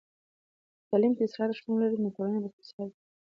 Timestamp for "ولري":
1.75-1.97